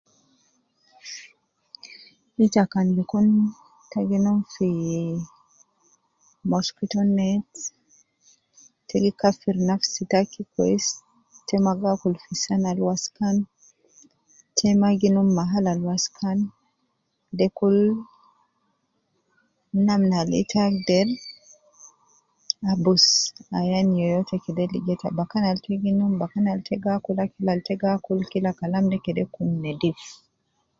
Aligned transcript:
Ita 2.45 2.63
kan 2.71 2.87
bi 2.95 3.03
Kun 3.11 3.27
ita 3.83 3.99
gi 4.09 4.17
num 4.23 4.39
fi 4.53 4.67
ii 4.97 5.25
mosquito 6.49 6.99
net, 7.17 7.49
te 8.87 8.95
gi 9.03 9.11
kafir 9.21 9.55
nafsi 9.67 10.01
taki 10.11 10.41
kwess, 10.53 10.85
te 11.47 11.55
ma 11.63 11.71
gaakul 11.81 12.15
fi 12.23 12.33
saan 12.43 12.63
al 12.69 12.79
ma 12.81 12.85
waskan 12.87 13.37
te 14.57 14.67
maa 14.81 14.97
gi 14.99 15.09
numu 15.11 15.31
mahal 15.39 15.65
al 15.71 15.81
wasakan 15.89 16.37
de 17.37 17.45
kul 17.57 17.77
namna 19.85 20.15
al 20.23 20.31
ita 20.41 20.59
agder 20.69 21.07
abusu 22.71 23.19
Ayan 23.59 23.89
yoyote 23.99 24.35
kede 24.43 24.63
ligo 24.71 24.91
ita. 24.95 25.07
Bakan 25.19 25.43
Al 25.51 25.59
ita 25.61 25.73
gi 25.81 25.91
num 25.97 26.13
bakan 26.21 26.45
Al 26.51 26.61
ita 27.61 27.73
gi 27.81 27.87
akul 28.01 28.19
kede 29.03 29.23
kun 29.33 29.49
nedif 29.63 30.01